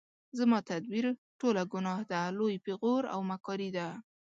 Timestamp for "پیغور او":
2.65-3.19